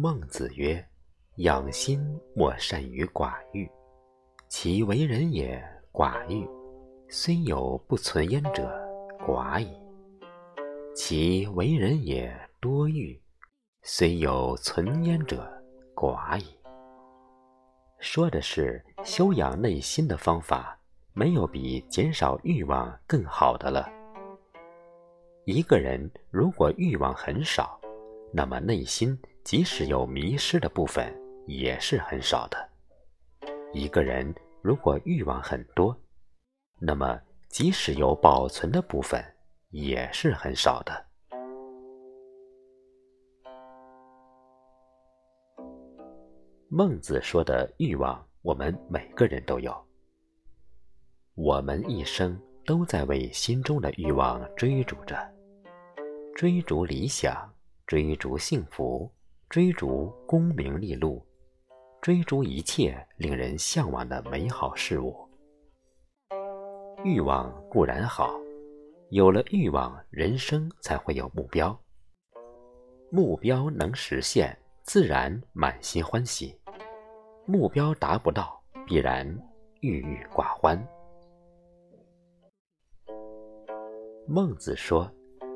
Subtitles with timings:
[0.00, 0.86] 孟子曰
[1.42, 2.00] ：“养心
[2.32, 3.68] 莫善于寡欲，
[4.46, 5.60] 其为人也
[5.92, 6.48] 寡欲，
[7.08, 8.70] 虽有不存焉者，
[9.26, 9.66] 寡矣；
[10.94, 13.20] 其为人也多欲，
[13.82, 15.50] 虽有存焉者，
[15.96, 16.44] 寡矣。”
[17.98, 20.78] 说的是修养内心的方法，
[21.12, 23.90] 没有比减少欲望更好的了。
[25.44, 27.80] 一个人如果欲望很少，
[28.32, 31.10] 那么内心即使有迷失的部分，
[31.46, 32.68] 也是很少的。
[33.72, 35.98] 一个人如果欲望很多，
[36.78, 39.24] 那么即使有保存的部分，
[39.70, 41.06] 也是很少的。
[46.68, 49.74] 孟子说的欲望，我们每个人都有。
[51.36, 55.16] 我们一生都在为心中的欲望追逐着，
[56.34, 57.50] 追逐理想。
[57.86, 59.10] 追逐幸福，
[59.48, 61.24] 追逐功名利禄，
[62.02, 65.16] 追逐一切令人向往的美好事物。
[67.02, 68.38] 欲望固然好，
[69.08, 71.74] 有了欲望，人生才会有目标。
[73.10, 76.54] 目标能实现，自然满心欢喜；
[77.46, 79.26] 目标达不到，必然
[79.80, 80.78] 郁郁寡欢。
[84.26, 85.10] 孟子说。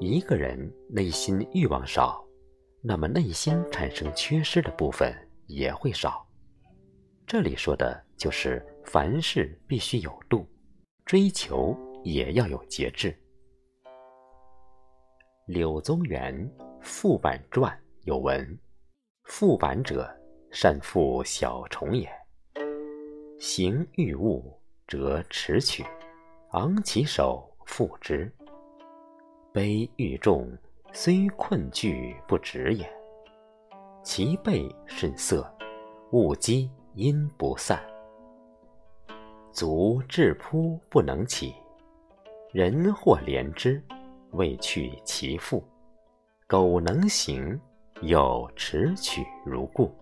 [0.00, 2.24] 一个人内心欲望少，
[2.80, 5.12] 那么内心产生缺失的部分
[5.46, 6.26] 也会少。
[7.26, 10.46] 这里说的就是凡事必须有度，
[11.04, 13.14] 追求也要有节制。
[15.46, 16.34] 柳宗元
[16.80, 17.72] 《复版传》
[18.04, 18.58] 有文
[19.24, 20.08] ：“复版者，
[20.50, 22.08] 善复小虫也。
[23.38, 25.84] 行欲物，则持取，
[26.52, 28.32] 昂其手，复之。”
[29.52, 30.50] 悲欲重，
[30.92, 32.90] 虽困惧不止也。
[34.02, 35.46] 其背甚涩，
[36.12, 37.80] 物积阴不散。
[39.52, 41.54] 足至扑不能起，
[42.52, 43.82] 人或怜之，
[44.30, 45.62] 未去其父。
[46.46, 47.60] 苟能行，
[48.00, 49.92] 又持取如故。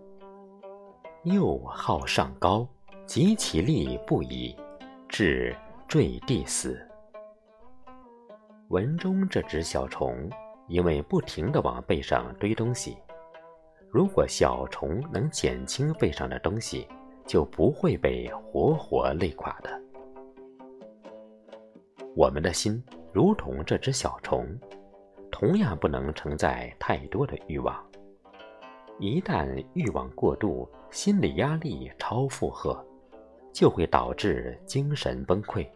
[1.24, 2.66] 又好上高，
[3.06, 4.54] 及其力不已，
[5.08, 5.56] 至
[5.88, 6.80] 坠地死。
[8.68, 10.30] 文中这只小虫，
[10.68, 12.96] 因为不停地往背上堆东西，
[13.88, 16.86] 如果小虫能减轻背上的东西，
[17.24, 19.80] 就不会被活活累垮的。
[22.14, 22.82] 我们的心
[23.12, 24.46] 如同这只小虫，
[25.30, 27.74] 同样不能承载太多的欲望。
[28.98, 32.82] 一旦欲望过度，心理压力超负荷，
[33.52, 35.66] 就会导致精神崩溃。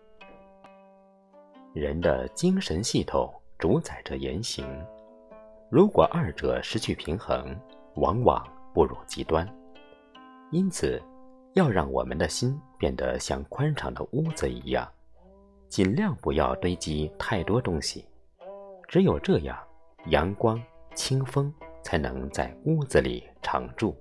[1.75, 4.65] 人的精神系统主宰着言行，
[5.69, 7.54] 如果二者失去平衡，
[7.97, 9.47] 往往步入极端。
[10.50, 11.00] 因此，
[11.53, 14.91] 要让我们的心变得像宽敞的屋子一样，
[15.69, 18.03] 尽量不要堆积太多东西。
[18.88, 19.54] 只有这样，
[20.06, 20.59] 阳光、
[20.94, 23.94] 清风才能在屋子里常住。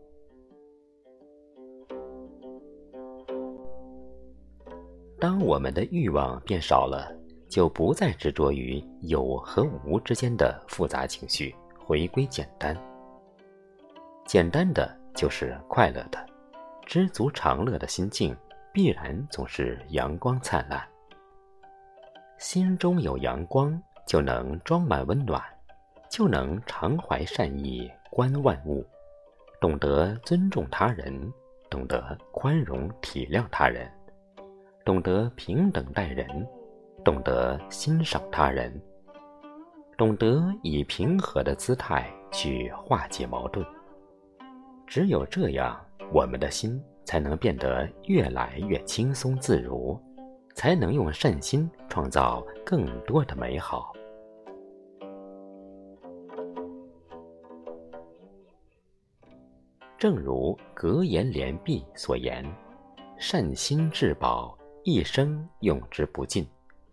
[5.20, 7.14] 当我们的欲望变少了。
[7.50, 12.78] 就不再执着于有和无之间的复杂情绪，回归简单。
[14.26, 16.24] 简单的就是快乐的，
[16.86, 18.36] 知足常乐的心境，
[18.72, 20.88] 必然总是阳光灿烂。
[22.38, 25.44] 心中有阳光，就能装满温暖，
[26.10, 28.86] 就能常怀善意观万物，
[29.60, 31.34] 懂得尊重他人，
[31.68, 33.92] 懂得宽容体谅他人，
[34.86, 36.48] 懂得平等待人。
[37.04, 38.72] 懂得欣赏他人，
[39.98, 43.66] 懂得以平和的姿态去化解矛盾。
[44.86, 45.80] 只有这样，
[46.12, 50.00] 我们的心才能变得越来越轻松自如，
[50.56, 53.94] 才能用善心创造更多的美好。
[59.98, 62.46] 正如格言联璧所言
[63.20, 66.48] ：“善心至宝，一生用之不尽。”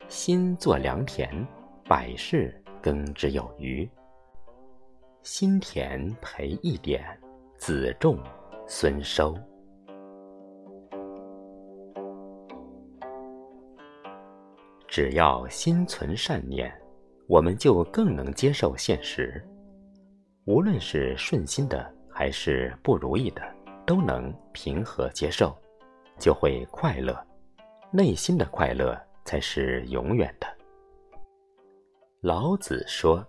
[0.08, 1.28] 心作良田，
[1.84, 3.88] 百事耕之有余。
[5.22, 7.04] 心田培一点，
[7.56, 8.16] 子种
[8.68, 9.36] 孙收。
[14.86, 16.72] 只要心存善念，
[17.26, 19.44] 我们就更能接受现实。
[20.44, 23.42] 无论是顺心的还是不如意的，
[23.84, 25.52] 都能平和接受，
[26.16, 27.20] 就会快乐。
[27.90, 28.96] 内心的快乐。
[29.26, 30.46] 才是永远的。
[32.22, 33.22] 老子说：“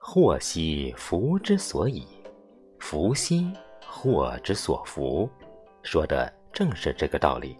[0.00, 2.06] 祸兮福之所以，
[2.78, 3.52] 福兮
[3.86, 5.28] 祸之所伏，
[5.82, 7.58] 说的正是这个道理。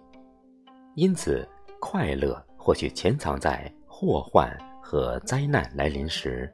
[0.94, 1.46] 因此，
[1.78, 4.50] 快乐或许潜藏在祸患
[4.82, 6.52] 和灾难来临时，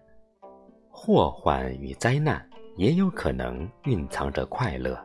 [0.90, 2.44] 祸患与灾难
[2.76, 4.98] 也有可能蕴藏着快乐。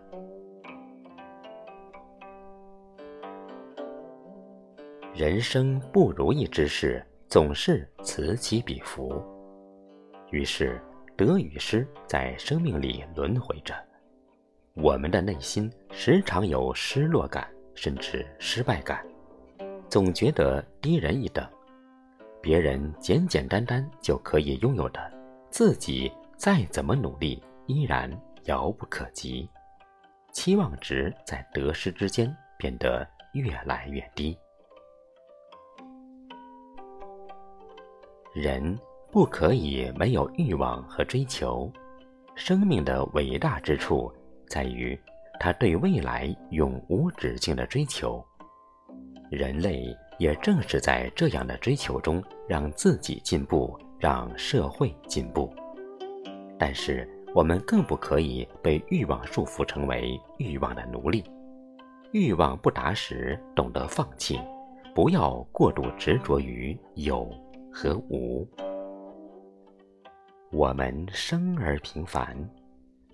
[5.13, 9.21] 人生不如意之事总是此起彼伏，
[10.31, 10.81] 于是
[11.17, 13.75] 得与失在生命里轮回着。
[14.73, 19.05] 我们的内心时常有失落感，甚至失败感，
[19.89, 21.45] 总觉得低人一等。
[22.41, 25.11] 别人简简单单就可以拥有的，
[25.49, 28.09] 自己再怎么努力依然
[28.45, 29.47] 遥不可及。
[30.31, 34.37] 期望值在得失之间变得越来越低。
[38.33, 38.79] 人
[39.11, 41.71] 不可以没有欲望和追求。
[42.33, 44.11] 生命的伟大之处
[44.47, 44.97] 在于，
[45.37, 48.23] 他对未来永无止境的追求。
[49.29, 55.53] 人类也正是在这样的追求中，让自己进步，让社会进步。
[56.57, 61.23] 但是，我们更不可以被欲望束缚，成为欲望的奴隶。
[62.11, 64.39] 欲望不达时，懂得放弃，
[64.95, 67.29] 不要过度执着于有。
[67.73, 68.47] 和无，
[70.51, 72.37] 我们生而平凡，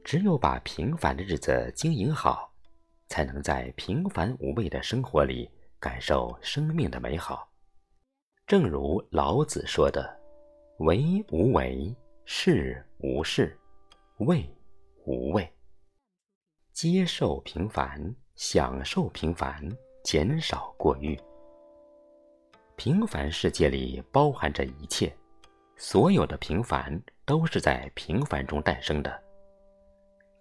[0.03, 2.51] 只有把平凡的日子经营好，
[3.07, 5.49] 才能在平凡无味的生活里
[5.79, 7.47] 感受生命的美好。
[8.47, 10.19] 正如老子说的
[10.79, 11.95] ：“为无为，
[12.25, 13.57] 事无事，
[14.17, 14.43] 味
[15.05, 15.47] 无味。”
[16.73, 19.63] 接受平凡，享受平凡，
[20.03, 21.17] 减少过誉。
[22.77, 25.11] 平凡世界里包含着一切，
[25.77, 26.95] 所有的平凡
[27.25, 29.19] 都是在平凡中诞生的。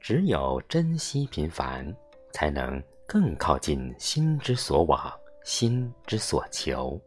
[0.00, 1.96] 只有珍惜平凡，
[2.34, 5.10] 才能更靠近心之所往、
[5.44, 7.00] 心之所求。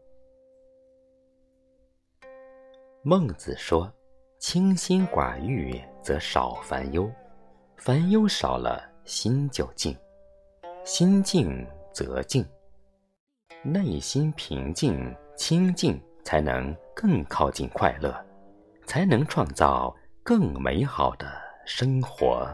[3.02, 3.90] 孟子说
[4.40, 7.08] ：“清心寡欲，则少烦忧；
[7.76, 9.94] 烦忧少了，心就静；
[10.84, 12.44] 心静则静。”
[13.62, 18.14] 内心平静、清静，才能更靠近快乐，
[18.86, 21.26] 才能创造更美好的
[21.66, 22.48] 生活。